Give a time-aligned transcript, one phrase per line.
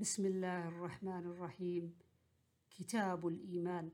[0.00, 1.94] بسم الله الرحمن الرحيم.
[2.70, 3.90] كتاب الإيمان.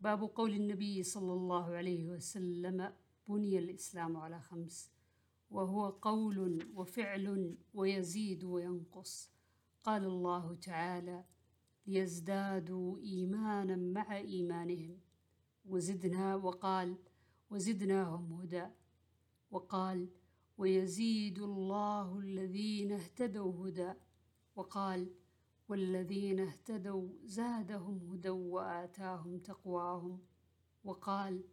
[0.00, 2.92] باب قول النبي صلى الله عليه وسلم
[3.28, 4.90] بني الإسلام على خمس.
[5.50, 9.30] وهو قول وفعل ويزيد وينقص.
[9.84, 11.24] قال الله تعالى
[11.86, 14.98] ليزدادوا إيمانا مع إيمانهم.
[15.64, 16.96] وزدنا وقال
[17.50, 18.66] وزدناهم هدى.
[19.50, 20.08] وقال
[20.58, 23.92] ويزيد الله الذين اهتدوا هدى.
[24.56, 25.10] وقال
[25.68, 30.20] والذين اهتدوا زادهم هدى وآتاهم تقواهم.
[30.84, 31.44] وقال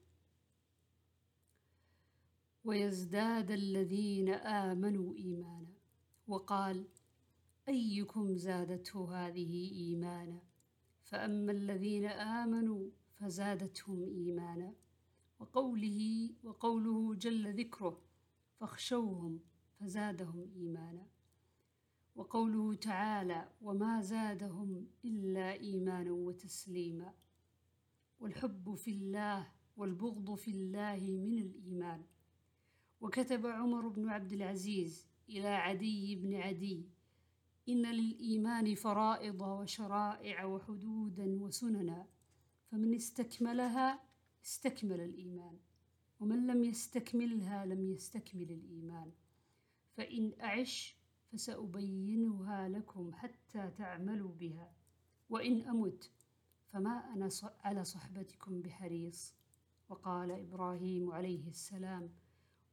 [2.64, 5.74] ويزداد الذين آمنوا إيمانا.
[6.28, 6.88] وقال
[7.70, 10.42] أيكم زادته هذه إيمانا؟
[11.04, 14.74] فأما الذين آمنوا فزادتهم إيمانا.
[15.40, 18.02] وقوله وقوله جل ذكره
[18.60, 19.40] فاخشوهم
[19.80, 21.08] فزادهم إيمانا.
[22.16, 27.14] وقوله تعالى وما زادهم إلا إيمانا وتسليما.
[28.20, 32.04] والحب في الله والبغض في الله من الإيمان.
[33.02, 36.86] وكتب عمر بن عبد العزيز إلى عدي بن عدي
[37.70, 42.08] إن للإيمان فرائض وشرائع وحدودا وسننا
[42.72, 44.00] فمن استكملها
[44.46, 45.58] استكمل الإيمان
[46.20, 49.12] ومن لم يستكملها لم يستكمل الإيمان.
[49.98, 50.98] فإن أعش
[51.34, 54.72] فسأبينها لكم حتى تعملوا بها.
[55.30, 56.12] وإن أمت
[56.68, 57.30] فما أنا
[57.64, 59.36] على صحبتكم بحريص.
[59.90, 62.10] وقال إبراهيم عليه السلام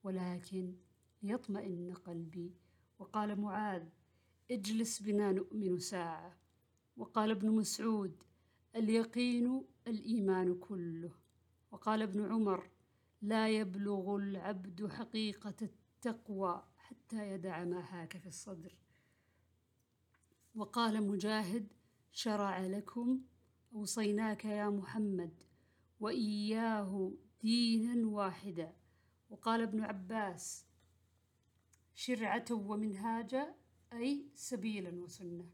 [0.02, 0.74] ولكن
[1.22, 2.54] ليطمئن قلبي.
[2.98, 3.88] وقال معاذ
[4.50, 6.36] اجلس بنا نؤمن ساعة.
[6.96, 8.22] وقال ابن مسعود
[8.76, 11.12] اليقين الإيمان كله.
[11.70, 12.70] وقال ابن عمر
[13.22, 16.69] لا يبلغ العبد حقيقة التقوى.
[16.90, 18.76] حتى يدع ما هاك في الصدر.
[20.54, 21.72] وقال مجاهد
[22.12, 23.20] شرع لكم
[23.74, 25.42] أوصيناك يا محمد
[26.00, 28.72] وإياه دينا واحدا.
[29.30, 30.66] وقال ابن عباس
[31.94, 33.54] شرعة ومنهاجا
[33.92, 35.46] أي سبيلا وسنة.